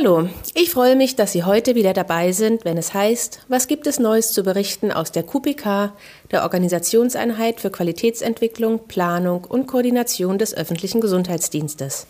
Hallo, 0.00 0.28
ich 0.54 0.70
freue 0.70 0.94
mich, 0.94 1.16
dass 1.16 1.32
Sie 1.32 1.42
heute 1.42 1.74
wieder 1.74 1.92
dabei 1.92 2.30
sind, 2.30 2.64
wenn 2.64 2.78
es 2.78 2.94
heißt, 2.94 3.40
was 3.48 3.66
gibt 3.66 3.84
es 3.88 3.98
Neues 3.98 4.30
zu 4.30 4.44
berichten 4.44 4.92
aus 4.92 5.10
der 5.10 5.24
QPK, 5.24 5.92
der 6.30 6.44
Organisationseinheit 6.44 7.60
für 7.60 7.70
Qualitätsentwicklung, 7.70 8.86
Planung 8.86 9.44
und 9.44 9.66
Koordination 9.66 10.38
des 10.38 10.56
öffentlichen 10.56 11.00
Gesundheitsdienstes. 11.00 12.06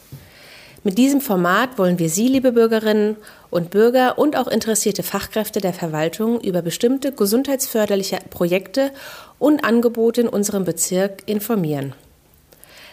Mit 0.84 0.98
diesem 0.98 1.22
Format 1.22 1.78
wollen 1.78 1.98
wir 1.98 2.10
Sie, 2.10 2.28
liebe 2.28 2.52
Bürgerinnen 2.52 3.16
und 3.48 3.70
Bürger 3.70 4.18
und 4.18 4.36
auch 4.36 4.48
interessierte 4.48 5.02
Fachkräfte 5.02 5.62
der 5.62 5.72
Verwaltung 5.72 6.42
über 6.42 6.60
bestimmte 6.60 7.12
gesundheitsförderliche 7.12 8.18
Projekte 8.28 8.90
und 9.38 9.64
Angebote 9.64 10.20
in 10.20 10.28
unserem 10.28 10.66
Bezirk 10.66 11.22
informieren. 11.24 11.94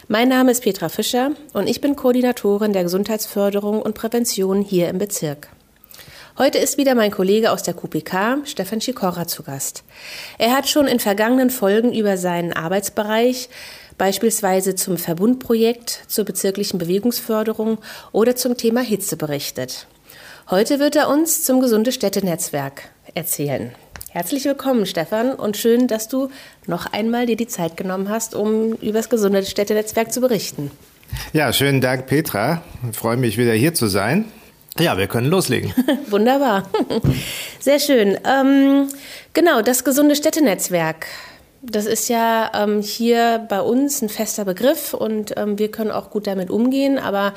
Mein 0.08 0.30
Name 0.30 0.52
ist 0.52 0.62
Petra 0.62 0.88
Fischer 0.88 1.32
und 1.54 1.68
ich 1.68 1.82
bin 1.82 1.96
Koordinatorin 1.96 2.74
der 2.74 2.84
Gesundheitsförderung 2.84 3.82
und 3.82 3.96
Prävention 3.96 4.62
hier 4.62 4.88
im 4.90 5.00
Bezirk. 5.00 5.48
Heute 6.38 6.60
ist 6.60 6.78
wieder 6.78 6.94
mein 6.94 7.10
Kollege 7.10 7.52
aus 7.52 7.64
der 7.64 7.74
QPK, 7.74 8.38
Stefan 8.46 8.82
Schikora, 8.82 9.26
zu 9.26 9.42
Gast. 9.42 9.84
Er 10.38 10.56
hat 10.56 10.70
schon 10.70 10.86
in 10.86 11.00
vergangenen 11.00 11.50
Folgen 11.50 11.92
über 11.92 12.18
seinen 12.18 12.54
Arbeitsbereich, 12.54 13.50
beispielsweise 13.98 14.76
zum 14.76 14.98
Verbundprojekt 14.98 16.04
zur 16.08 16.26
bezirklichen 16.26 16.78
Bewegungsförderung 16.78 17.80
oder 18.12 18.36
zum 18.36 18.58
Thema 18.58 18.82
Hitze 18.82 19.18
berichtet. 19.18 19.88
Heute 20.52 20.78
wird 20.78 20.96
er 20.96 21.10
uns 21.10 21.42
zum 21.42 21.62
Gesunde 21.62 21.92
Städte-Netzwerk 21.92 22.90
erzählen. 23.16 23.74
Herzlich 24.16 24.46
willkommen, 24.46 24.86
Stefan, 24.86 25.34
und 25.34 25.58
schön, 25.58 25.90
dass 25.90 26.08
du 26.08 26.30
noch 26.68 26.86
einmal 26.94 27.26
dir 27.26 27.36
die 27.36 27.48
Zeit 27.48 27.76
genommen 27.76 28.08
hast, 28.08 28.34
um 28.34 28.72
über 28.76 28.94
das 28.94 29.10
gesunde 29.10 29.44
Städtenetzwerk 29.44 30.14
zu 30.14 30.22
berichten. 30.22 30.72
Ja, 31.34 31.52
schönen 31.52 31.82
Dank, 31.82 32.06
Petra. 32.08 32.62
Ich 32.90 32.96
freue 32.96 33.18
mich 33.18 33.38
wieder 33.38 33.52
hier 33.52 33.74
zu 33.74 33.88
sein. 33.88 34.24
Ja, 34.80 34.98
wir 34.98 35.08
können 35.08 35.28
loslegen. 35.28 35.74
Wunderbar. 36.10 36.64
Sehr 37.60 37.78
schön. 37.82 38.18
Ähm, 38.26 38.88
genau, 39.34 39.62
das 39.62 39.84
gesunde 39.84 40.16
Städtenetzwerk 40.16 41.08
das 41.72 41.86
ist 41.86 42.10
ja 42.10 42.52
ähm, 42.54 42.82
hier 42.82 43.46
bei 43.50 43.62
uns 43.62 44.02
ein 44.02 44.10
fester 44.10 44.46
Begriff 44.46 44.94
und 44.94 45.34
ähm, 45.38 45.58
wir 45.58 45.72
können 45.72 45.92
auch 45.92 46.10
gut 46.10 46.28
damit 46.28 46.50
umgehen. 46.50 46.98
Aber 46.98 47.34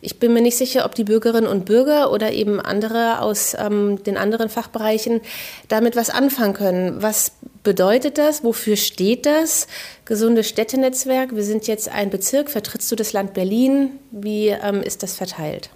ich 0.00 0.18
bin 0.18 0.32
mir 0.32 0.40
nicht 0.40 0.56
sicher, 0.56 0.84
ob 0.84 0.94
die 0.94 1.04
Bürgerinnen 1.04 1.46
und 1.46 1.64
Bürger 1.64 2.12
oder 2.12 2.32
eben 2.32 2.60
andere 2.60 3.20
aus 3.20 3.56
ähm, 3.58 4.02
den 4.02 4.16
anderen 4.16 4.48
Fachbereichen 4.48 5.20
damit 5.68 5.96
was 5.96 6.10
anfangen 6.10 6.54
können. 6.54 7.02
Was 7.02 7.32
bedeutet 7.62 8.18
das? 8.18 8.44
Wofür 8.44 8.76
steht 8.76 9.26
das? 9.26 9.66
Gesundes 10.04 10.48
Städtenetzwerk. 10.48 11.34
Wir 11.34 11.44
sind 11.44 11.66
jetzt 11.66 11.88
ein 11.88 12.10
Bezirk. 12.10 12.50
Vertrittst 12.50 12.90
du 12.90 12.96
das 12.96 13.12
Land 13.12 13.34
Berlin? 13.34 13.98
Wie 14.10 14.48
ähm, 14.48 14.82
ist 14.82 15.02
das 15.02 15.14
verteilt? 15.14 15.70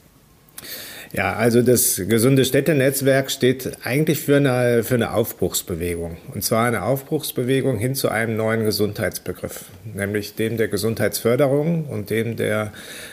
Ja, 1.12 1.32
also 1.34 1.60
das 1.60 2.00
gesunde 2.06 2.44
Städtenetzwerk 2.44 3.32
steht 3.32 3.78
eigentlich 3.82 4.20
für 4.20 4.36
eine, 4.36 4.84
für 4.84 4.94
eine 4.94 5.12
Aufbruchsbewegung. 5.12 6.18
Und 6.32 6.44
zwar 6.44 6.68
eine 6.68 6.84
Aufbruchsbewegung 6.84 7.78
hin 7.78 7.96
zu 7.96 8.10
einem 8.10 8.36
neuen 8.36 8.64
Gesundheitsbegriff, 8.64 9.64
nämlich 9.92 10.36
dem 10.36 10.56
der 10.56 10.68
Gesundheitsförderung 10.68 11.86
und 11.86 12.10
dem 12.10 12.36
der, 12.36 12.72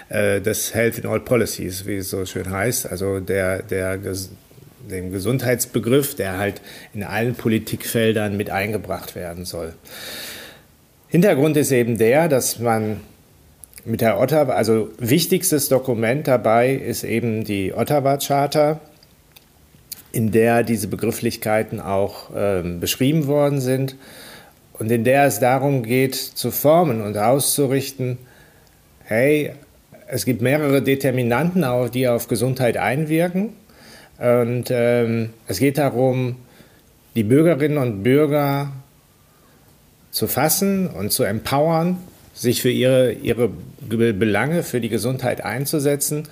äh, 0.09 0.39
des 0.41 0.75
Health 0.75 0.99
in 0.99 1.07
All 1.07 1.21
Policies, 1.21 1.87
wie 1.87 1.95
es 1.95 2.11
so 2.11 2.23
schön 2.27 2.51
heißt, 2.51 2.85
also 2.85 3.19
der, 3.19 3.63
der 3.63 3.97
dem 3.97 5.11
Gesundheitsbegriff, 5.11 6.15
der 6.15 6.37
halt 6.37 6.61
in 6.93 7.03
allen 7.03 7.33
Politikfeldern 7.33 8.37
mit 8.37 8.51
eingebracht 8.51 9.15
werden 9.15 9.43
soll. 9.45 9.73
Hintergrund 11.07 11.57
ist 11.57 11.71
eben 11.71 11.97
der, 11.97 12.27
dass 12.27 12.59
man 12.59 13.01
mit 13.87 14.01
der 14.01 14.19
Ottawa, 14.19 14.53
also 14.53 14.89
wichtigstes 14.99 15.69
Dokument 15.69 16.27
dabei 16.27 16.73
ist 16.73 17.03
eben 17.03 17.45
die 17.45 17.73
Ottawa-Charta, 17.73 18.81
in 20.11 20.31
der 20.31 20.63
diese 20.63 20.87
Begrifflichkeiten 20.87 21.79
auch 21.79 22.35
äh, 22.35 22.63
beschrieben 22.63 23.27
worden 23.27 23.61
sind 23.61 23.95
und 24.73 24.91
in 24.91 25.05
der 25.05 25.25
es 25.25 25.39
darum 25.39 25.83
geht, 25.83 26.15
zu 26.15 26.51
formen 26.51 27.01
und 27.01 27.17
auszurichten, 27.17 28.17
hey, 29.05 29.53
es 30.07 30.25
gibt 30.25 30.41
mehrere 30.41 30.81
Determinanten, 30.81 31.65
die 31.93 32.07
auf 32.07 32.27
Gesundheit 32.27 32.77
einwirken. 32.77 33.49
Und 34.17 34.65
ähm, 34.69 35.31
es 35.47 35.59
geht 35.59 35.77
darum, 35.77 36.37
die 37.15 37.23
Bürgerinnen 37.23 37.77
und 37.77 38.03
Bürger 38.03 38.71
zu 40.11 40.27
fassen 40.27 40.87
und 40.87 41.11
zu 41.11 41.23
empowern 41.23 41.97
sich 42.37 42.61
für 42.61 42.69
ihre, 42.69 43.13
ihre 43.13 43.49
Belange, 43.89 44.61
für 44.61 44.79
die 44.79 44.89
Gesundheit 44.89 45.43
einzusetzen 45.43 46.27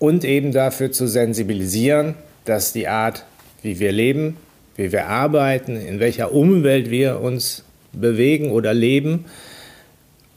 und 0.00 0.24
eben 0.24 0.52
dafür 0.52 0.90
zu 0.90 1.06
sensibilisieren, 1.06 2.14
dass 2.44 2.72
die 2.72 2.88
Art, 2.88 3.24
wie 3.62 3.78
wir 3.78 3.92
leben, 3.92 4.36
wie 4.76 4.90
wir 4.90 5.06
arbeiten, 5.06 5.76
in 5.76 6.00
welcher 6.00 6.32
Umwelt 6.32 6.90
wir 6.90 7.20
uns 7.20 7.64
bewegen 7.92 8.50
oder 8.50 8.74
leben 8.74 9.26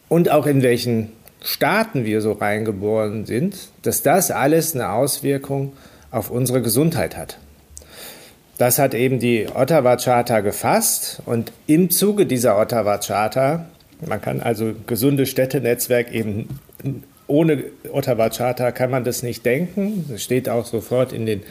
und 0.07 0.29
auch 0.29 0.45
in 0.45 0.61
welchen 0.61 1.11
Staaten 1.43 2.05
wir 2.05 2.21
so 2.21 2.33
reingeboren 2.33 3.25
sind, 3.25 3.55
dass 3.81 4.03
das 4.03 4.29
alles 4.29 4.75
eine 4.75 4.91
Auswirkung 4.91 5.73
auf 6.11 6.29
unsere 6.29 6.61
Gesundheit 6.61 7.17
hat. 7.17 7.39
Das 8.59 8.77
hat 8.77 8.93
eben 8.93 9.17
die 9.17 9.47
Ottawa 9.51 9.95
Charta 9.95 10.41
gefasst 10.41 11.23
und 11.25 11.51
im 11.65 11.89
Zuge 11.89 12.27
dieser 12.27 12.59
Ottawa 12.59 12.99
Charta 12.99 13.65
man 14.05 14.21
kann 14.21 14.41
also 14.41 14.73
gesunde 14.87 15.25
Städtenetzwerk 15.25 16.11
eben 16.11 16.49
ohne 17.27 17.63
Ottawa 17.91 18.29
Charta 18.29 18.71
kann 18.71 18.91
man 18.91 19.03
das 19.03 19.23
nicht 19.23 19.45
denken. 19.45 20.05
Das 20.09 20.21
steht 20.21 20.49
auch 20.49 20.65
sofort 20.65 21.13
in 21.13 21.25
den 21.25 21.43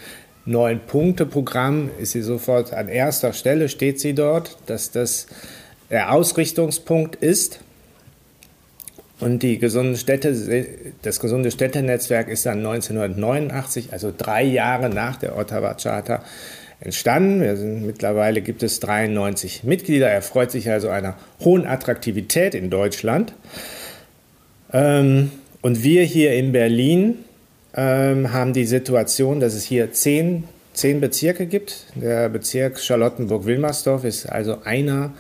neun 0.45 0.81
Punkte 0.81 1.27
Programm 1.27 1.91
ist 1.99 2.13
sie 2.13 2.23
sofort 2.23 2.73
an 2.73 2.89
erster 2.89 3.33
Stelle 3.33 3.69
steht 3.69 4.01
sie 4.01 4.15
dort, 4.15 4.59
dass 4.67 4.91
das 4.91 5.27
der 5.91 6.13
Ausrichtungspunkt 6.13 7.17
ist. 7.17 7.61
Und 9.19 9.43
die 9.43 9.59
gesunden 9.59 9.97
Städte, 9.97 10.67
das 11.03 11.21
gesunde 11.21 11.51
Städtenetzwerk 11.51 12.29
ist 12.29 12.47
dann 12.47 12.59
1989, 12.59 13.93
also 13.93 14.13
drei 14.17 14.43
Jahre 14.43 14.89
nach 14.89 15.17
der 15.17 15.37
Ottawa 15.37 15.75
Charta, 15.75 16.25
entstanden. 16.81 17.41
Wir 17.41 17.57
sind, 17.57 17.87
mittlerweile 17.87 18.41
gibt 18.41 18.63
es 18.63 18.81
93 18.81 19.65
Mitglieder. 19.65 20.09
Er 20.09 20.23
freut 20.23 20.51
sich 20.51 20.71
also 20.71 20.89
einer 20.89 21.17
hohen 21.41 21.67
Attraktivität 21.67 22.55
in 22.55 22.71
Deutschland. 22.71 23.35
Ähm, 24.73 25.31
und 25.63 25.83
wir 25.83 26.03
hier 26.05 26.33
in 26.35 26.53
Berlin 26.53 27.19
ähm, 27.75 28.33
haben 28.33 28.53
die 28.53 28.65
Situation, 28.65 29.41
dass 29.41 29.55
es 29.55 29.65
hier 29.65 29.93
zehn, 29.93 30.45
zehn 30.73 31.01
Bezirke 31.01 31.47
gibt. 31.47 31.87
Der 31.95 32.29
Bezirk 32.29 32.81
Charlottenburg-Wilmersdorf 32.81 34.05
ist 34.05 34.27
also 34.27 34.63
einer 34.65 35.13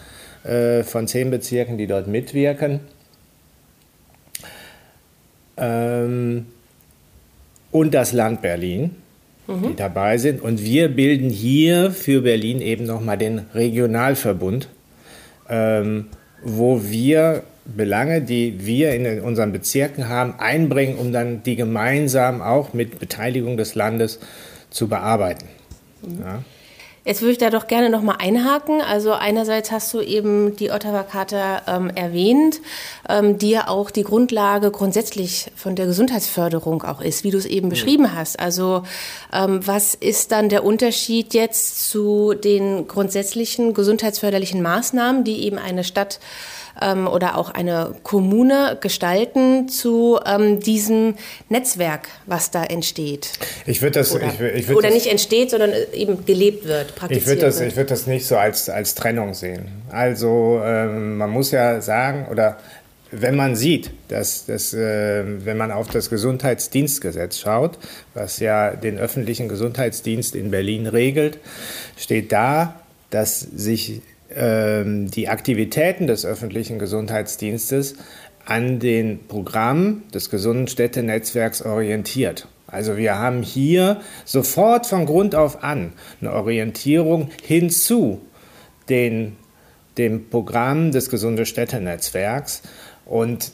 äh, 0.44 0.82
von 0.82 1.06
zehn 1.06 1.30
Bezirken, 1.30 1.76
die 1.76 1.86
dort 1.86 2.06
mitwirken. 2.06 2.80
Ähm, 5.58 6.46
und 7.70 7.92
das 7.92 8.12
Land 8.12 8.40
Berlin 8.40 8.96
mhm. 9.50 9.68
die 9.68 9.76
dabei 9.76 10.18
sind. 10.18 10.40
Und 10.40 10.62
wir 10.62 10.88
bilden 10.88 11.30
hier 11.30 11.90
für 11.90 12.22
Berlin 12.22 12.60
eben 12.60 12.84
nochmal 12.84 13.18
den 13.18 13.46
Regionalverbund, 13.54 14.68
ähm, 15.48 16.06
wo 16.42 16.82
wir 16.84 17.42
Belange, 17.64 18.22
die 18.22 18.66
wir 18.66 18.92
in 18.92 19.20
unseren 19.20 19.52
Bezirken 19.52 20.08
haben, 20.08 20.34
einbringen, 20.38 20.96
um 20.96 21.12
dann 21.12 21.42
die 21.42 21.56
gemeinsam 21.56 22.40
auch 22.42 22.72
mit 22.72 22.98
Beteiligung 22.98 23.56
des 23.56 23.74
Landes 23.74 24.18
zu 24.70 24.88
bearbeiten. 24.88 25.46
Mhm. 26.02 26.20
Ja. 26.20 26.42
Jetzt 27.04 27.22
würde 27.22 27.32
ich 27.32 27.38
da 27.38 27.48
doch 27.48 27.66
gerne 27.66 27.88
noch 27.88 28.02
mal 28.02 28.16
einhaken. 28.18 28.82
Also 28.82 29.12
einerseits 29.12 29.70
hast 29.70 29.92
du 29.94 30.00
eben 30.00 30.56
die 30.56 30.70
Ottawa-Charta 30.70 31.62
ähm, 31.66 31.90
erwähnt, 31.94 32.60
ähm, 33.08 33.38
die 33.38 33.50
ja 33.50 33.68
auch 33.68 33.90
die 33.90 34.02
Grundlage 34.02 34.70
grundsätzlich 34.70 35.50
von 35.56 35.76
der 35.76 35.86
Gesundheitsförderung 35.86 36.82
auch 36.82 37.00
ist, 37.00 37.24
wie 37.24 37.30
du 37.30 37.38
es 37.38 37.46
eben 37.46 37.66
mhm. 37.66 37.70
beschrieben 37.70 38.14
hast. 38.14 38.38
Also 38.38 38.82
ähm, 39.32 39.66
was 39.66 39.94
ist 39.94 40.30
dann 40.30 40.50
der 40.50 40.62
Unterschied 40.62 41.32
jetzt 41.32 41.90
zu 41.90 42.34
den 42.34 42.86
grundsätzlichen 42.86 43.72
gesundheitsförderlichen 43.72 44.60
Maßnahmen, 44.60 45.24
die 45.24 45.44
eben 45.44 45.58
eine 45.58 45.84
Stadt 45.84 46.20
ähm, 46.80 47.06
oder 47.06 47.36
auch 47.36 47.50
eine 47.50 47.94
Kommune 48.02 48.78
gestalten 48.80 49.68
zu 49.68 50.18
ähm, 50.24 50.60
diesem 50.60 51.14
Netzwerk, 51.48 52.08
was 52.26 52.50
da 52.50 52.64
entsteht. 52.64 53.32
Ich 53.66 53.82
würde 53.82 54.00
das, 54.00 54.14
oder, 54.14 54.26
ich, 54.26 54.40
ich 54.40 54.68
würd 54.68 54.78
oder 54.78 54.88
das, 54.88 54.94
nicht 54.94 55.06
entsteht, 55.06 55.50
sondern 55.50 55.72
eben 55.92 56.24
gelebt 56.24 56.66
wird, 56.66 56.94
praktiziert 56.94 57.22
ich 57.22 57.26
würde 57.26 57.40
das, 57.42 57.60
Ich 57.60 57.76
würde 57.76 57.90
das 57.90 58.06
nicht 58.06 58.26
so 58.26 58.36
als, 58.36 58.68
als 58.68 58.94
Trennung 58.94 59.34
sehen. 59.34 59.82
Also 59.90 60.60
ähm, 60.64 61.16
man 61.18 61.30
muss 61.30 61.50
ja 61.50 61.80
sagen, 61.80 62.26
oder 62.30 62.58
wenn 63.12 63.34
man 63.34 63.56
sieht, 63.56 63.90
dass, 64.08 64.46
dass 64.46 64.72
äh, 64.72 65.24
wenn 65.44 65.56
man 65.56 65.72
auf 65.72 65.88
das 65.88 66.10
Gesundheitsdienstgesetz 66.10 67.38
schaut, 67.38 67.78
was 68.14 68.38
ja 68.38 68.70
den 68.70 68.98
öffentlichen 68.98 69.48
Gesundheitsdienst 69.48 70.36
in 70.36 70.50
Berlin 70.50 70.86
regelt, 70.86 71.38
steht 71.96 72.32
da, 72.32 72.80
dass 73.10 73.40
sich 73.40 74.02
die 74.34 75.28
Aktivitäten 75.28 76.06
des 76.06 76.24
öffentlichen 76.24 76.78
Gesundheitsdienstes 76.78 77.96
an 78.44 78.78
den 78.78 79.26
Programmen 79.26 80.04
des 80.14 80.30
gesunden 80.30 80.68
Städtenetzwerks 80.68 81.62
orientiert. 81.62 82.46
Also 82.66 82.96
wir 82.96 83.18
haben 83.18 83.42
hier 83.42 84.00
sofort 84.24 84.86
von 84.86 85.06
Grund 85.06 85.34
auf 85.34 85.64
an 85.64 85.92
eine 86.20 86.32
Orientierung 86.32 87.30
hinzu 87.42 88.20
den, 88.88 89.36
dem 89.98 90.30
Programm 90.30 90.92
des 90.92 91.10
Gesunde 91.10 91.46
Städte-Netzwerks 91.46 92.62
und 93.06 93.52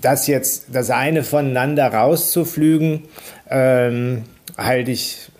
das 0.00 0.26
jetzt 0.26 0.66
das 0.72 0.90
eine 0.90 1.22
voneinander 1.22 1.92
rauszuflügen, 1.92 3.04
ähm, 3.48 4.24
halte 4.56 4.90
ich 4.90 5.30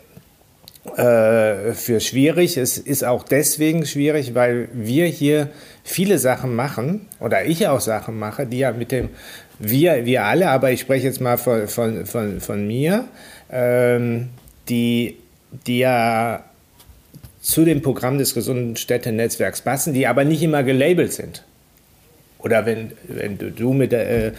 äh, 0.96 1.72
für 1.74 2.00
schwierig. 2.00 2.56
Es 2.56 2.78
ist 2.78 3.04
auch 3.04 3.22
deswegen 3.22 3.84
schwierig, 3.84 4.34
weil 4.34 4.68
wir 4.72 5.06
hier 5.06 5.48
viele 5.84 6.18
Sachen 6.18 6.54
machen 6.54 7.06
oder 7.20 7.44
ich 7.44 7.68
auch 7.68 7.80
Sachen 7.80 8.18
mache, 8.18 8.46
die 8.46 8.58
ja 8.58 8.72
mit 8.72 8.92
dem 8.92 9.10
wir, 9.58 10.04
wir 10.04 10.24
alle, 10.24 10.48
aber 10.50 10.70
ich 10.70 10.80
spreche 10.80 11.06
jetzt 11.06 11.20
mal 11.20 11.38
von, 11.38 11.68
von, 11.68 12.06
von, 12.06 12.40
von 12.40 12.66
mir, 12.66 13.06
ähm, 13.50 14.28
die, 14.68 15.16
die 15.66 15.78
ja 15.78 16.44
zu 17.40 17.64
dem 17.64 17.80
Programm 17.80 18.18
des 18.18 18.34
gesunden 18.34 18.76
Städtenetzwerks 18.76 19.62
passen, 19.62 19.94
die 19.94 20.06
aber 20.06 20.24
nicht 20.24 20.42
immer 20.42 20.62
gelabelt 20.62 21.12
sind. 21.12 21.44
Oder 22.46 22.64
wenn, 22.64 22.92
wenn 23.08 23.38
du 23.38 23.72
mit 23.72 23.92
äh, 23.92 24.30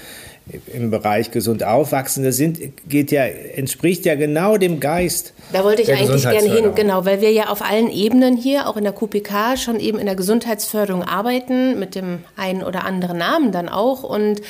im 0.74 0.92
Bereich 0.92 1.30
gesund 1.30 1.66
aufwachsen, 1.66 2.24
das 2.24 2.38
sind, 2.38 2.58
geht 2.88 3.12
ja, 3.12 3.26
entspricht 3.26 4.06
ja 4.06 4.16
genau 4.16 4.56
dem 4.56 4.80
Geist. 4.80 5.34
Da 5.52 5.66
wollte 5.66 5.82
ich 5.82 5.92
eigentlich 5.92 6.24
gerne 6.24 6.50
hin, 6.50 6.72
genau, 6.74 7.04
weil 7.04 7.20
wir 7.20 7.34
ja 7.34 7.50
auf 7.50 7.62
allen 7.62 7.92
Ebenen 7.92 8.38
hier, 8.38 8.70
auch 8.70 8.78
in 8.78 8.86
der 8.86 8.94
QPK, 8.94 9.58
schon 9.58 9.82
eben 9.82 10.00
in 10.00 10.06
der 10.06 10.16
Gesundheitsförderung 10.16 11.04
arbeiten, 11.04 11.78
mit 11.80 11.96
dem 11.96 12.20
einen 12.38 12.64
oder 12.64 12.86
anderen 12.86 13.18
Namen 13.18 13.52
dann 13.52 13.68
auch. 13.68 14.04
Und 14.04 14.42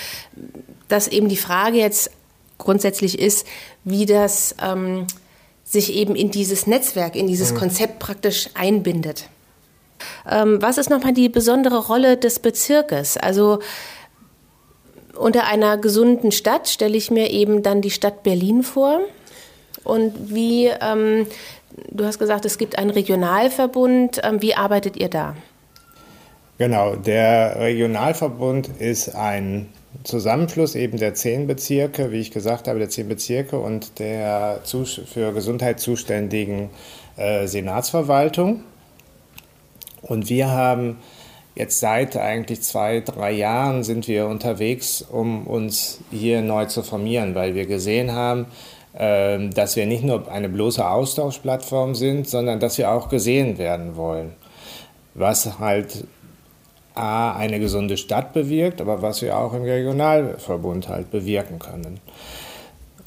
dass 0.87 1.07
eben 1.07 1.27
die 1.27 1.35
Frage 1.35 1.77
jetzt 1.77 2.11
grundsätzlich 2.59 3.17
ist, 3.17 3.47
wie 3.83 4.05
das 4.05 4.55
ähm, 4.63 5.07
sich 5.63 5.95
eben 5.95 6.15
in 6.15 6.29
dieses 6.29 6.67
Netzwerk, 6.67 7.15
in 7.15 7.25
dieses 7.25 7.53
mhm. 7.53 7.57
Konzept 7.57 7.97
praktisch 7.97 8.49
einbindet. 8.53 9.29
Ähm, 10.29 10.61
was 10.61 10.77
ist 10.77 10.89
nochmal 10.89 11.13
die 11.13 11.29
besondere 11.29 11.87
Rolle 11.87 12.17
des 12.17 12.39
Bezirkes? 12.39 13.17
Also 13.17 13.59
unter 15.17 15.45
einer 15.45 15.77
gesunden 15.77 16.31
Stadt 16.31 16.67
stelle 16.67 16.97
ich 16.97 17.11
mir 17.11 17.31
eben 17.31 17.63
dann 17.63 17.81
die 17.81 17.89
Stadt 17.89 18.23
Berlin 18.23 18.63
vor. 18.63 19.01
Und 19.83 20.13
wie, 20.33 20.67
ähm, 20.67 21.27
du 21.91 22.05
hast 22.05 22.19
gesagt, 22.19 22.45
es 22.45 22.57
gibt 22.57 22.77
einen 22.77 22.89
Regionalverbund. 22.89 24.21
Ähm, 24.23 24.41
wie 24.41 24.53
arbeitet 24.53 24.97
ihr 24.97 25.09
da? 25.09 25.35
Genau, 26.57 26.95
der 26.95 27.59
Regionalverbund 27.59 28.69
ist 28.79 29.15
ein 29.15 29.69
Zusammenfluss 30.03 30.75
eben 30.75 30.97
der 30.97 31.13
zehn 31.13 31.47
Bezirke, 31.47 32.11
wie 32.11 32.19
ich 32.19 32.31
gesagt 32.31 32.67
habe, 32.67 32.79
der 32.79 32.89
zehn 32.89 33.07
Bezirke 33.07 33.59
und 33.59 33.99
der 33.99 34.61
für 35.05 35.33
Gesundheit 35.33 35.79
zuständigen 35.79 36.69
äh, 37.15 37.47
Senatsverwaltung. 37.47 38.63
Und 40.07 40.29
wir 40.29 40.49
haben 40.49 40.97
jetzt 41.55 41.79
seit 41.79 42.15
eigentlich 42.15 42.61
zwei, 42.61 43.01
drei 43.01 43.31
Jahren 43.31 43.83
sind 43.83 44.07
wir 44.07 44.27
unterwegs, 44.27 45.01
um 45.01 45.47
uns 45.47 45.99
hier 46.11 46.41
neu 46.41 46.65
zu 46.65 46.83
formieren, 46.83 47.33
weil 47.35 47.55
wir 47.55 47.65
gesehen 47.65 48.11
haben, 48.11 48.45
ähm, 48.95 49.53
dass 49.53 49.75
wir 49.75 49.85
nicht 49.85 50.03
nur 50.03 50.31
eine 50.31 50.49
bloße 50.49 50.87
Austauschplattform 50.87 51.95
sind, 51.95 52.27
sondern 52.27 52.59
dass 52.59 52.77
wir 52.77 52.91
auch 52.91 53.09
gesehen 53.09 53.57
werden 53.57 53.95
wollen. 53.95 54.33
Was 55.15 55.59
halt 55.59 56.05
A, 56.93 57.35
eine 57.35 57.59
gesunde 57.59 57.97
Stadt 57.97 58.33
bewirkt, 58.33 58.81
aber 58.81 59.01
was 59.01 59.21
wir 59.21 59.37
auch 59.37 59.53
im 59.53 59.63
Regionalverbund 59.63 60.89
halt 60.89 61.11
bewirken 61.11 61.59
können. 61.59 61.99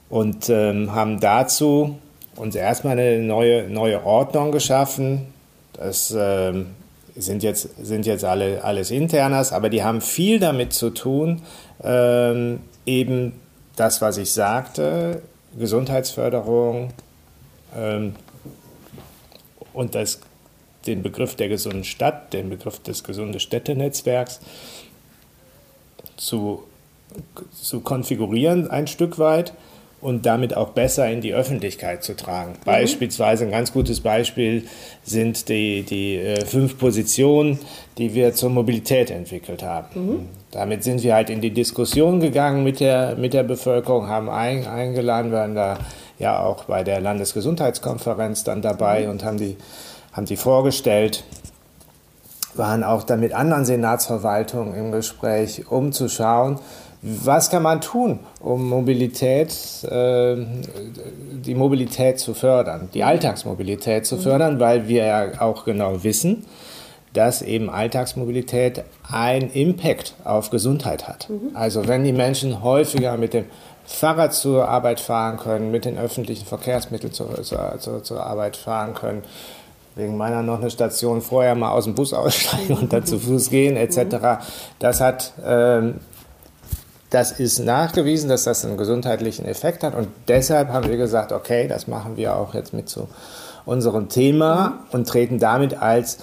Und 0.09 0.49
ähm, 0.49 0.93
haben 0.93 1.21
dazu 1.21 1.99
uns 2.37 2.55
erstmal 2.55 2.99
eine 2.99 3.19
neue, 3.19 3.69
neue 3.69 4.05
Ordnung 4.05 4.51
geschaffen. 4.51 5.27
Das 5.73 6.15
ähm, 6.17 6.67
sind 7.21 7.43
jetzt, 7.43 7.69
sind 7.83 8.07
jetzt 8.07 8.25
alle, 8.25 8.65
alles 8.65 8.91
Internas, 8.91 9.53
aber 9.53 9.69
die 9.69 9.83
haben 9.83 10.01
viel 10.01 10.39
damit 10.39 10.73
zu 10.73 10.91
tun, 10.91 11.43
ähm, 11.83 12.61
eben 12.87 13.33
das, 13.77 14.01
was 14.01 14.17
ich 14.19 14.33
sagte, 14.33 15.23
Gesundheitsförderung 15.59 16.93
ähm, 17.77 18.15
und 19.73 19.95
das, 19.95 20.21
den 20.87 21.03
Begriff 21.03 21.35
der 21.35 21.49
gesunden 21.49 21.85
Stadt, 21.85 22.33
den 22.33 22.51
Begriff 22.51 22.81
des 22.83 23.05
gesunden 23.05 23.41
Städtenetzwerks 23.41 24.41
zu, 26.17 26.65
zu 27.53 27.81
konfigurieren 27.81 28.71
ein 28.71 28.87
Stück 28.87 29.19
weit 29.19 29.53
und 30.01 30.25
damit 30.27 30.57
auch 30.57 30.71
besser 30.71 31.11
in 31.11 31.21
die 31.21 31.35
Öffentlichkeit 31.35 32.03
zu 32.03 32.17
tragen. 32.17 32.53
Mhm. 32.53 32.65
Beispielsweise 32.65 33.45
ein 33.45 33.51
ganz 33.51 33.73
gutes 33.73 34.01
Beispiel 34.01 34.65
sind 35.03 35.49
die, 35.49 35.83
die 35.83 36.17
äh, 36.17 36.45
fünf 36.45 36.79
Positionen, 36.79 37.59
die 37.99 38.15
wir 38.15 38.35
zur 38.35 38.51
Mobilität 38.51 39.11
entwickelt 39.11 39.63
haben. 39.63 39.89
Mhm. 39.95 40.29
Damit 40.51 40.85
sind 40.85 41.03
wir 41.03 41.15
halt 41.15 41.31
in 41.31 41.41
die 41.41 41.51
Diskussion 41.51 42.21
gegangen 42.21 42.65
mit 42.65 42.81
der, 42.81 43.17
mit 43.17 43.35
der 43.35 43.43
Bevölkerung, 43.43 44.09
haben 44.09 44.29
ein, 44.29 44.67
eingeladen, 44.67 45.33
waren 45.33 45.55
da 45.55 45.79
ja 46.19 46.43
auch 46.43 46.65
bei 46.65 46.83
der 46.83 47.01
Landesgesundheitskonferenz 47.01 48.45
dann 48.45 48.63
dabei 48.63 49.05
mhm. 49.05 49.11
und 49.11 49.25
haben 49.25 49.37
die, 49.37 49.57
haben 50.13 50.27
die 50.27 50.37
vorgestellt 50.37 51.25
waren 52.55 52.83
auch 52.83 53.05
dann 53.05 53.21
mit 53.21 53.33
anderen 53.33 53.65
Senatsverwaltungen 53.65 54.75
im 54.75 54.93
Gespräch, 54.93 55.71
um 55.71 55.93
zu 55.93 56.09
schauen, 56.09 56.59
was 57.03 57.51
kann 57.51 57.63
man 57.63 57.81
tun, 57.81 58.21
um 58.41 58.69
Mobilität, 58.69 59.53
äh, 59.85 60.37
die 61.45 61.55
Mobilität 61.55 62.19
zu 62.19 62.35
fördern, 62.35 62.91
die 62.93 63.05
Alltagsmobilität 63.05 64.05
zu 64.05 64.19
fördern, 64.19 64.61
weil 64.61 64.87
wir 64.87 65.07
ja 65.07 65.41
auch 65.41 65.65
genau 65.65 66.05
wissen, 66.05 66.45
dass 67.15 67.43
eben 67.43 67.71
Alltagsmobilität 67.71 68.85
einen 69.11 69.51
Impact 69.51 70.15
auf 70.25 70.51
Gesundheit 70.51 71.09
hat. 71.09 71.29
Mhm. 71.31 71.51
Also 71.55 71.89
wenn 71.89 72.05
die 72.05 72.13
Menschen 72.13 72.63
häufiger 72.63 73.17
mit 73.17 73.35
dem 73.35 73.47
Fahrrad 73.85 74.35
zur 74.35 74.69
Arbeit 74.69 75.01
fahren 75.01 75.39
können, 75.39 75.71
mit 75.71 75.85
den 75.85 75.99
öffentlichen 75.99 76.47
Verkehrsmitteln 76.47 77.13
zur, 77.13 77.43
zur, 77.43 77.77
zur, 77.81 78.05
zur 78.05 78.25
Arbeit 78.25 78.57
fahren 78.57 78.95
können, 78.95 79.23
wegen 79.97 80.17
meiner 80.17 80.43
noch 80.43 80.61
eine 80.61 80.71
Station 80.71 81.21
vorher 81.21 81.55
mal 81.55 81.73
aus 81.73 81.85
dem 81.85 81.95
Bus 81.95 82.13
aussteigen 82.13 82.75
und 82.77 82.93
dann 82.93 83.05
zu 83.05 83.19
Fuß 83.19 83.51
gehen 83.51 83.77
etc. 83.77 84.43
Das 84.79 85.01
hat 85.01 85.33
ähm, 85.45 85.97
das 87.11 87.33
ist 87.33 87.59
nachgewiesen, 87.59 88.29
dass 88.29 88.45
das 88.45 88.65
einen 88.65 88.77
gesundheitlichen 88.77 89.45
Effekt 89.45 89.83
hat 89.83 89.95
und 89.95 90.09
deshalb 90.29 90.69
haben 90.69 90.89
wir 90.89 90.97
gesagt, 90.97 91.33
okay, 91.33 91.69
das 91.69 91.89
machen 91.89 92.17
wir 92.17 92.37
auch 92.37 92.55
jetzt 92.55 92.73
mit 92.73 92.89
zu 92.89 93.09
unserem 93.67 94.09
Thema 94.09 94.85
und 94.93 95.09
treten 95.09 95.39
damit 95.39 95.75
als 95.75 96.19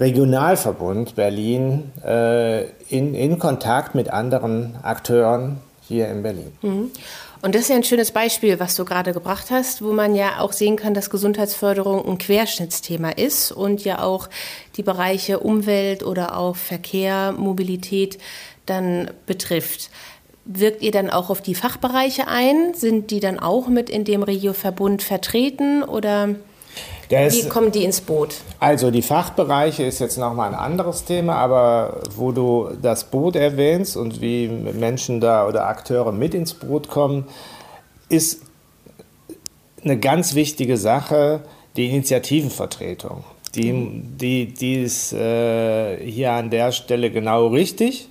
Regionalverbund 0.00 1.16
Berlin 1.16 1.90
äh, 2.04 2.64
in, 2.88 3.14
in 3.14 3.38
Kontakt 3.38 3.94
mit 3.94 4.10
anderen 4.10 4.76
Akteuren 4.82 5.58
hier 5.86 6.08
in 6.08 6.22
Berlin. 6.22 6.52
Mhm. 6.62 6.90
Und 7.42 7.56
das 7.56 7.62
ist 7.62 7.70
ja 7.70 7.76
ein 7.76 7.82
schönes 7.82 8.12
Beispiel, 8.12 8.60
was 8.60 8.76
du 8.76 8.84
gerade 8.84 9.12
gebracht 9.12 9.50
hast, 9.50 9.82
wo 9.82 9.92
man 9.92 10.14
ja 10.14 10.38
auch 10.38 10.52
sehen 10.52 10.76
kann, 10.76 10.94
dass 10.94 11.10
Gesundheitsförderung 11.10 12.08
ein 12.08 12.18
Querschnittsthema 12.18 13.10
ist 13.10 13.50
und 13.50 13.84
ja 13.84 14.00
auch 14.00 14.28
die 14.76 14.84
Bereiche 14.84 15.40
Umwelt 15.40 16.04
oder 16.04 16.38
auch 16.38 16.54
Verkehr, 16.54 17.32
Mobilität 17.32 18.18
dann 18.66 19.10
betrifft. 19.26 19.90
Wirkt 20.44 20.82
ihr 20.82 20.90
dann 20.90 21.10
auch 21.10 21.30
auf 21.30 21.40
die 21.40 21.54
Fachbereiche 21.54 22.26
ein? 22.26 22.74
Sind 22.74 23.10
die 23.10 23.20
dann 23.20 23.38
auch 23.38 23.68
mit 23.68 23.88
in 23.88 24.04
dem 24.04 24.22
Regio-Verbund 24.22 25.02
vertreten 25.02 25.82
oder 25.84 26.34
das, 27.08 27.34
wie 27.34 27.48
kommen 27.48 27.70
die 27.70 27.84
ins 27.84 28.00
Boot? 28.00 28.36
Also 28.58 28.90
die 28.90 29.02
Fachbereiche 29.02 29.82
ist 29.82 29.98
jetzt 29.98 30.16
nochmal 30.16 30.48
ein 30.48 30.54
anderes 30.54 31.04
Thema, 31.04 31.36
aber 31.36 32.00
wo 32.16 32.32
du 32.32 32.70
das 32.80 33.04
Boot 33.04 33.36
erwähnst 33.36 33.96
und 33.96 34.20
wie 34.20 34.48
Menschen 34.48 35.20
da 35.20 35.46
oder 35.46 35.66
Akteure 35.66 36.12
mit 36.12 36.34
ins 36.34 36.54
Boot 36.54 36.88
kommen, 36.88 37.26
ist 38.08 38.42
eine 39.84 39.98
ganz 39.98 40.34
wichtige 40.34 40.76
Sache 40.76 41.42
die 41.76 41.90
Initiativenvertretung. 41.90 43.24
Die, 43.54 44.02
die, 44.02 44.46
die 44.54 44.82
ist 44.82 45.12
äh, 45.12 45.98
hier 45.98 46.32
an 46.32 46.48
der 46.48 46.72
Stelle 46.72 47.10
genau 47.10 47.48
richtig. 47.48 48.08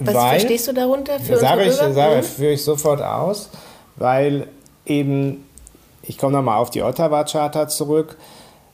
Was 0.00 0.14
weil, 0.14 0.30
verstehst 0.30 0.68
du 0.68 0.72
darunter 0.72 1.18
für 1.18 1.38
sage 1.38 1.64
ich, 1.64 1.72
sage, 1.74 2.16
mhm. 2.16 2.22
führe 2.22 2.52
ich 2.52 2.62
sofort 2.62 3.02
aus, 3.02 3.50
weil 3.96 4.46
eben, 4.86 5.46
ich 6.02 6.18
komme 6.18 6.34
nochmal 6.34 6.58
auf 6.58 6.70
die 6.70 6.82
Ottawa-Charta 6.82 7.68
zurück, 7.68 8.16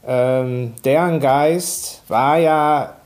ähm, 0.07 0.75
deren 0.85 1.21
Geist 1.21 2.03
war 2.09 2.39
ja, 2.39 2.97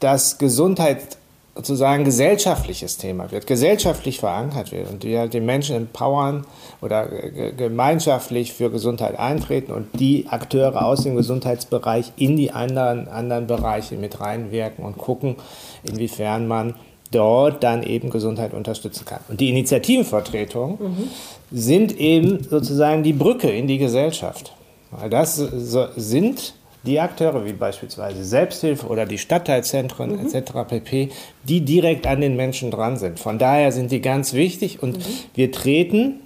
dass 0.00 0.38
Gesundheit 0.38 1.18
sozusagen 1.58 2.04
gesellschaftliches 2.04 2.98
Thema 2.98 3.32
wird, 3.32 3.48
gesellschaftlich 3.48 4.20
verankert 4.20 4.70
wird 4.70 4.88
und 4.88 5.02
wir 5.02 5.26
die 5.26 5.40
Menschen 5.40 5.74
empowern 5.74 6.46
oder 6.80 7.08
gemeinschaftlich 7.08 8.52
für 8.52 8.70
Gesundheit 8.70 9.18
eintreten 9.18 9.72
und 9.72 9.88
die 9.98 10.28
Akteure 10.28 10.86
aus 10.86 11.02
dem 11.02 11.16
Gesundheitsbereich 11.16 12.12
in 12.16 12.36
die 12.36 12.52
anderen, 12.52 13.08
anderen 13.08 13.48
Bereiche 13.48 13.96
mit 13.96 14.20
reinwirken 14.20 14.84
und 14.84 14.98
gucken, 14.98 15.34
inwiefern 15.82 16.46
man 16.46 16.74
dort 17.10 17.62
dann 17.62 17.82
eben 17.82 18.10
Gesundheit 18.10 18.54
unterstützen 18.54 19.04
kann. 19.04 19.20
Und 19.28 19.40
die 19.40 19.48
Initiativenvertretungen 19.48 20.78
mhm. 20.78 21.10
sind 21.50 21.98
eben 21.98 22.42
sozusagen 22.42 23.02
die 23.02 23.12
Brücke 23.12 23.50
in 23.50 23.66
die 23.66 23.78
Gesellschaft. 23.78 24.52
Weil 24.90 25.10
das 25.10 25.36
sind 25.36 26.54
die 26.84 27.00
Akteure 27.00 27.44
wie 27.44 27.52
beispielsweise 27.52 28.24
Selbsthilfe 28.24 28.86
oder 28.86 29.04
die 29.04 29.18
Stadtteilzentren 29.18 30.12
mhm. 30.12 30.26
etc. 30.26 30.52
pp., 30.68 31.10
die 31.44 31.60
direkt 31.62 32.06
an 32.06 32.20
den 32.20 32.36
Menschen 32.36 32.70
dran 32.70 32.96
sind. 32.96 33.18
Von 33.18 33.38
daher 33.38 33.72
sind 33.72 33.90
die 33.90 34.00
ganz 34.00 34.32
wichtig 34.32 34.82
und 34.82 34.98
mhm. 34.98 35.02
wir 35.34 35.52
treten 35.52 36.20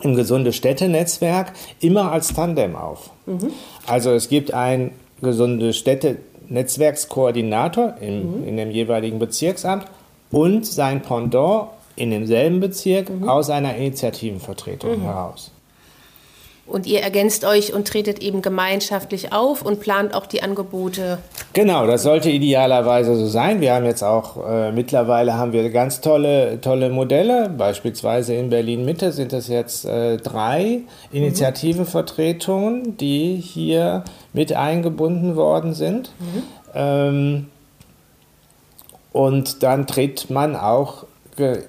im 0.00 0.14
Gesunde 0.14 0.52
Städte-Netzwerk 0.52 1.52
immer 1.80 2.12
als 2.12 2.34
Tandem 2.34 2.76
auf. 2.76 3.10
Mhm. 3.26 3.50
Also 3.86 4.10
es 4.10 4.28
gibt 4.28 4.52
ein 4.52 4.92
Gesunde 5.22 5.72
Städte 5.72 6.18
Netzwerkskoordinator 6.48 7.96
in, 8.00 8.40
mhm. 8.40 8.48
in 8.48 8.56
dem 8.56 8.70
jeweiligen 8.70 9.18
Bezirksamt 9.18 9.86
und 10.30 10.66
sein 10.66 11.02
Pendant 11.02 11.68
in 11.96 12.10
demselben 12.10 12.60
Bezirk 12.60 13.10
mhm. 13.10 13.28
aus 13.28 13.50
einer 13.50 13.74
Initiativenvertretung 13.76 14.98
mhm. 14.98 15.02
heraus. 15.02 15.50
Und 16.66 16.86
ihr 16.86 17.00
ergänzt 17.00 17.44
euch 17.44 17.72
und 17.72 17.86
tretet 17.86 18.18
eben 18.20 18.42
gemeinschaftlich 18.42 19.32
auf 19.32 19.62
und 19.62 19.78
plant 19.78 20.14
auch 20.14 20.26
die 20.26 20.42
Angebote. 20.42 21.18
Genau, 21.52 21.86
das 21.86 22.02
sollte 22.02 22.28
idealerweise 22.28 23.14
so 23.16 23.26
sein. 23.28 23.60
Wir 23.60 23.72
haben 23.72 23.84
jetzt 23.84 24.02
auch 24.02 24.44
äh, 24.44 24.72
mittlerweile 24.72 25.34
haben 25.34 25.52
wir 25.52 25.70
ganz 25.70 26.00
tolle, 26.00 26.60
tolle 26.60 26.90
Modelle. 26.90 27.50
Beispielsweise 27.56 28.34
in 28.34 28.50
Berlin 28.50 28.84
Mitte 28.84 29.12
sind 29.12 29.32
es 29.32 29.46
jetzt 29.46 29.84
äh, 29.84 30.16
drei 30.16 30.80
Initiativenvertretungen, 31.12 32.96
die 32.96 33.36
hier 33.36 34.02
mit 34.32 34.52
eingebunden 34.52 35.36
worden 35.36 35.72
sind. 35.72 36.10
Mhm. 36.18 36.42
Ähm, 36.74 37.46
und 39.16 39.62
dann 39.62 39.86
tritt 39.86 40.28
man 40.28 40.56
auch 40.56 41.06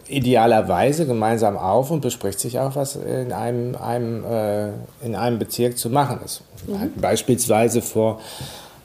idealerweise 0.09 1.05
gemeinsam 1.05 1.55
auf 1.55 1.91
und 1.91 2.01
bespricht 2.01 2.41
sich 2.41 2.59
auch, 2.59 2.75
was 2.75 2.97
in 2.97 3.31
einem, 3.31 3.75
einem, 3.75 4.25
äh, 4.25 4.67
in 5.01 5.15
einem 5.15 5.39
Bezirk 5.39 5.77
zu 5.77 5.89
machen 5.89 6.19
ist. 6.25 6.41
Mhm. 6.67 6.91
Beispielsweise 6.99 7.81
vor, 7.81 8.19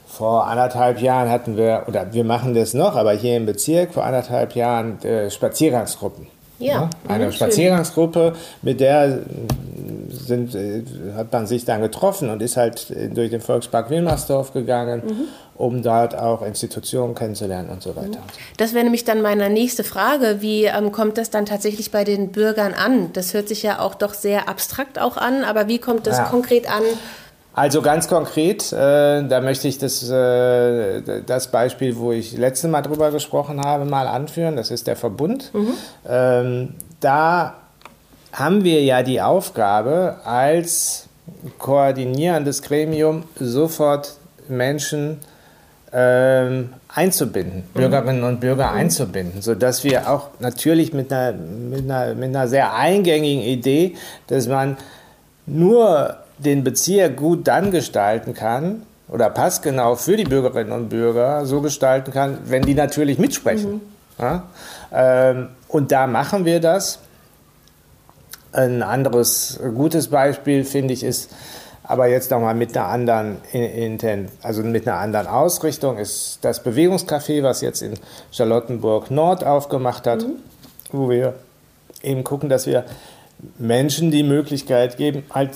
vor 0.07 0.47
anderthalb 0.47 1.01
Jahren 1.01 1.29
hatten 1.29 1.57
wir, 1.57 1.83
oder 1.87 2.13
wir 2.13 2.23
machen 2.23 2.53
das 2.53 2.73
noch, 2.73 2.95
aber 2.95 3.11
hier 3.13 3.35
im 3.35 3.45
Bezirk 3.45 3.93
vor 3.93 4.05
anderthalb 4.05 4.55
Jahren 4.55 5.01
äh, 5.03 5.29
Spaziergangsgruppen. 5.29 6.27
Ja, 6.59 6.73
ja, 6.73 6.89
eine 7.07 7.25
mhm, 7.25 7.31
Spaziergangsgruppe, 7.33 8.33
mit 8.61 8.79
der 8.79 9.19
sind, 10.09 10.55
äh, 10.55 10.83
hat 11.15 11.33
man 11.33 11.47
sich 11.47 11.65
dann 11.65 11.81
getroffen 11.81 12.29
und 12.29 12.41
ist 12.41 12.55
halt 12.55 12.93
durch 13.13 13.29
den 13.29 13.41
Volkspark 13.41 13.89
Wilmersdorf 13.89 14.53
gegangen, 14.53 15.01
mhm. 15.05 15.27
Um 15.55 15.83
dort 15.83 16.15
auch 16.15 16.41
Institutionen 16.41 17.15
kennenzulernen 17.15 17.69
und 17.69 17.81
so 17.83 17.95
weiter. 17.95 18.19
Das 18.57 18.73
wäre 18.73 18.83
nämlich 18.83 19.05
dann 19.05 19.21
meine 19.21 19.49
nächste 19.49 19.83
Frage. 19.83 20.37
Wie 20.39 20.65
ähm, 20.65 20.91
kommt 20.91 21.17
das 21.17 21.29
dann 21.29 21.45
tatsächlich 21.45 21.91
bei 21.91 22.03
den 22.03 22.31
Bürgern 22.31 22.73
an? 22.73 23.13
Das 23.13 23.33
hört 23.33 23.47
sich 23.47 23.63
ja 23.63 23.79
auch 23.79 23.95
doch 23.95 24.13
sehr 24.13 24.49
abstrakt 24.49 24.99
auch 24.99 25.17
an, 25.17 25.43
aber 25.43 25.67
wie 25.67 25.79
kommt 25.79 26.07
das 26.07 26.17
ja. 26.17 26.23
konkret 26.25 26.69
an? 26.69 26.83
Also 27.55 27.83
ganz 27.83 28.07
konkret, 28.07 28.73
äh, 28.73 29.27
da 29.27 29.39
möchte 29.41 29.67
ich 29.67 29.77
das, 29.77 30.09
äh, 30.09 31.21
das 31.23 31.51
Beispiel, 31.51 31.97
wo 31.97 32.11
ich 32.11 32.35
letztes 32.35 32.69
Mal 32.69 32.81
drüber 32.81 33.11
gesprochen 33.11 33.61
habe, 33.61 33.85
mal 33.85 34.07
anführen. 34.07 34.55
Das 34.55 34.71
ist 34.71 34.87
der 34.87 34.95
Verbund. 34.95 35.53
Mhm. 35.53 35.73
Ähm, 36.07 36.73
da 36.99 37.53
haben 38.31 38.63
wir 38.63 38.81
ja 38.81 39.03
die 39.03 39.21
Aufgabe, 39.21 40.17
als 40.25 41.07
koordinierendes 41.59 42.63
Gremium 42.63 43.23
sofort 43.39 44.15
Menschen 44.47 45.19
ähm, 45.93 46.69
einzubinden, 46.87 47.63
mhm. 47.73 47.79
Bürgerinnen 47.79 48.23
und 48.23 48.39
Bürger 48.39 48.71
mhm. 48.71 48.77
einzubinden, 48.77 49.41
sodass 49.41 49.83
wir 49.83 50.09
auch 50.09 50.29
natürlich 50.39 50.93
mit 50.93 51.13
einer, 51.13 51.33
mit, 51.33 51.89
einer, 51.89 52.15
mit 52.15 52.29
einer 52.29 52.47
sehr 52.47 52.73
eingängigen 52.73 53.43
Idee, 53.43 53.95
dass 54.27 54.47
man 54.47 54.77
nur 55.45 56.17
den 56.39 56.63
Bezirk 56.63 57.17
gut 57.17 57.47
dann 57.47 57.71
gestalten 57.71 58.33
kann 58.33 58.83
oder 59.07 59.29
passgenau 59.29 59.95
für 59.95 60.17
die 60.17 60.23
Bürgerinnen 60.23 60.71
und 60.71 60.89
Bürger 60.89 61.45
so 61.45 61.61
gestalten 61.61 62.11
kann, 62.11 62.39
wenn 62.45 62.63
die 62.63 62.73
natürlich 62.73 63.19
mitsprechen. 63.19 63.73
Mhm. 63.73 63.81
Ja? 64.19 64.43
Ähm, 64.91 65.49
und 65.67 65.91
da 65.91 66.07
machen 66.07 66.45
wir 66.45 66.59
das 66.59 66.99
ein 68.51 68.83
anderes 68.83 69.59
gutes 69.75 70.07
Beispiel, 70.07 70.63
finde 70.63 70.93
ich, 70.93 71.03
ist 71.03 71.31
aber 71.83 72.07
jetzt 72.07 72.31
nochmal 72.31 72.55
mit 72.55 72.75
einer 72.75 72.87
anderen 72.87 73.37
Intent, 73.51 74.31
also 74.41 74.63
mit 74.63 74.87
einer 74.87 74.97
anderen 74.97 75.27
Ausrichtung, 75.27 75.97
ist 75.97 76.39
das 76.41 76.63
Bewegungscafé, 76.63 77.43
was 77.43 77.61
jetzt 77.61 77.81
in 77.81 77.93
Charlottenburg 78.31 79.11
Nord 79.11 79.43
aufgemacht 79.43 80.07
hat, 80.07 80.21
mhm. 80.23 80.35
wo 80.91 81.09
wir 81.09 81.35
eben 82.01 82.23
gucken, 82.23 82.49
dass 82.49 82.67
wir 82.67 82.85
Menschen 83.57 84.11
die 84.11 84.23
Möglichkeit 84.23 84.97
geben, 84.97 85.23
halt 85.29 85.51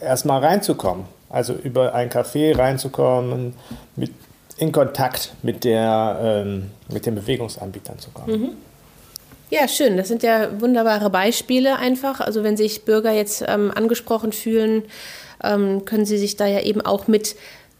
erstmal 0.00 0.44
reinzukommen. 0.44 1.04
Also 1.30 1.52
über 1.52 1.94
ein 1.94 2.10
Café 2.10 2.56
reinzukommen, 2.56 3.54
mit, 3.96 4.12
in 4.56 4.72
Kontakt 4.72 5.34
mit, 5.42 5.62
der, 5.62 6.18
ähm, 6.22 6.70
mit 6.90 7.06
den 7.06 7.14
Bewegungsanbietern 7.14 7.98
zu 7.98 8.10
kommen. 8.10 8.40
Mhm. 8.40 8.48
Ja, 9.50 9.66
schön. 9.68 9.96
Das 9.96 10.08
sind 10.08 10.22
ja 10.22 10.60
wunderbare 10.60 11.10
Beispiele 11.10 11.76
einfach. 11.76 12.20
Also 12.20 12.42
wenn 12.44 12.56
sich 12.56 12.84
Bürger 12.84 13.12
jetzt 13.12 13.44
ähm, 13.46 13.72
angesprochen 13.74 14.32
fühlen, 14.32 14.82
ähm, 15.42 15.84
können 15.84 16.06
sie 16.06 16.18
sich 16.18 16.36
da 16.36 16.46
ja 16.46 16.60
eben 16.60 16.80
auch 16.80 17.08
mit 17.08 17.36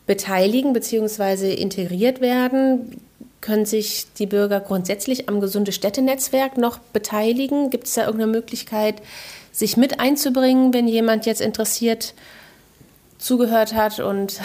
beteiligen 0.06 0.72
bzw. 0.72 1.52
integriert 1.52 2.20
werden. 2.20 3.00
Können 3.40 3.66
sich 3.66 4.06
die 4.18 4.26
Bürger 4.26 4.60
grundsätzlich 4.60 5.28
am 5.28 5.40
Gesunde 5.40 5.72
Städte-Netzwerk 5.72 6.56
noch 6.58 6.78
beteiligen? 6.78 7.70
Gibt 7.70 7.86
es 7.86 7.94
da 7.94 8.06
irgendeine 8.06 8.32
Möglichkeit, 8.32 8.96
sich 9.52 9.76
mit 9.76 10.00
einzubringen, 10.00 10.72
wenn 10.74 10.88
jemand 10.88 11.26
jetzt 11.26 11.40
interessiert 11.40 12.14
zugehört 13.18 13.74
hat 13.74 14.00
und, 14.00 14.40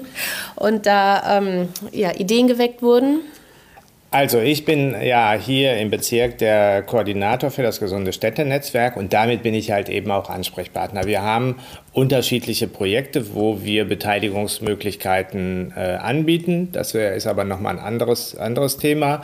und 0.56 0.86
da 0.86 1.38
ähm, 1.38 1.68
ja, 1.92 2.14
Ideen 2.14 2.48
geweckt 2.48 2.82
wurden? 2.82 3.20
Also 4.12 4.40
ich 4.40 4.66
bin 4.66 4.94
ja 5.02 5.32
hier 5.32 5.78
im 5.78 5.90
Bezirk 5.90 6.36
der 6.36 6.82
Koordinator 6.82 7.50
für 7.50 7.62
das 7.62 7.80
gesunde 7.80 8.12
Städtenetzwerk 8.12 8.98
und 8.98 9.14
damit 9.14 9.42
bin 9.42 9.54
ich 9.54 9.70
halt 9.70 9.88
eben 9.88 10.10
auch 10.10 10.28
Ansprechpartner. 10.28 11.04
Wir 11.06 11.22
haben 11.22 11.56
unterschiedliche 11.94 12.68
Projekte, 12.68 13.34
wo 13.34 13.62
wir 13.62 13.86
Beteiligungsmöglichkeiten 13.86 15.72
äh, 15.74 15.94
anbieten. 15.94 16.68
Das 16.72 16.94
ist 16.94 17.26
aber 17.26 17.44
nochmal 17.44 17.78
ein 17.78 17.82
anderes, 17.82 18.36
anderes 18.36 18.76
Thema. 18.76 19.22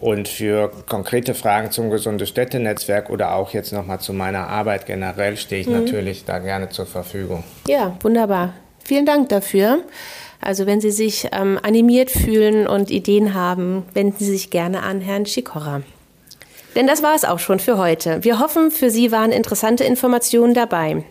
Und 0.00 0.28
für 0.28 0.70
konkrete 0.86 1.32
Fragen 1.32 1.70
zum 1.70 1.88
gesunde 1.88 2.26
Städtenetzwerk 2.26 3.08
oder 3.08 3.34
auch 3.34 3.54
jetzt 3.54 3.72
nochmal 3.72 4.00
zu 4.00 4.12
meiner 4.12 4.48
Arbeit 4.48 4.84
generell 4.84 5.38
stehe 5.38 5.62
ich 5.62 5.66
mhm. 5.66 5.84
natürlich 5.84 6.26
da 6.26 6.40
gerne 6.40 6.68
zur 6.68 6.84
Verfügung. 6.84 7.42
Ja, 7.66 7.96
wunderbar. 8.02 8.52
Vielen 8.84 9.06
Dank 9.06 9.30
dafür. 9.30 9.78
Also 10.46 10.64
wenn 10.64 10.80
Sie 10.80 10.92
sich 10.92 11.26
ähm, 11.32 11.58
animiert 11.60 12.08
fühlen 12.08 12.68
und 12.68 12.92
Ideen 12.92 13.34
haben, 13.34 13.82
wenden 13.94 14.18
Sie 14.20 14.30
sich 14.30 14.48
gerne 14.50 14.84
an 14.84 15.00
Herrn 15.00 15.26
Schikora. 15.26 15.82
Denn 16.76 16.86
das 16.86 17.02
war 17.02 17.16
es 17.16 17.24
auch 17.24 17.40
schon 17.40 17.58
für 17.58 17.78
heute. 17.78 18.22
Wir 18.22 18.38
hoffen, 18.38 18.70
für 18.70 18.88
Sie 18.88 19.10
waren 19.10 19.32
interessante 19.32 19.82
Informationen 19.82 20.54
dabei. 20.54 21.02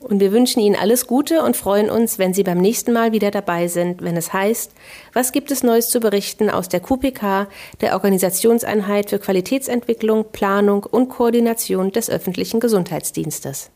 Und 0.00 0.20
wir 0.20 0.32
wünschen 0.32 0.60
Ihnen 0.60 0.76
alles 0.76 1.06
Gute 1.06 1.42
und 1.42 1.56
freuen 1.56 1.88
uns, 1.88 2.18
wenn 2.18 2.34
Sie 2.34 2.42
beim 2.42 2.58
nächsten 2.58 2.92
Mal 2.92 3.12
wieder 3.12 3.30
dabei 3.30 3.68
sind, 3.68 4.02
wenn 4.02 4.18
es 4.18 4.34
heißt, 4.34 4.72
was 5.14 5.32
gibt 5.32 5.50
es 5.50 5.62
Neues 5.62 5.88
zu 5.88 5.98
berichten 5.98 6.50
aus 6.50 6.68
der 6.68 6.80
QPK, 6.80 7.48
der 7.80 7.94
Organisationseinheit 7.94 9.08
für 9.08 9.18
Qualitätsentwicklung, 9.18 10.26
Planung 10.30 10.84
und 10.84 11.08
Koordination 11.08 11.90
des 11.90 12.10
öffentlichen 12.10 12.60
Gesundheitsdienstes. 12.60 13.70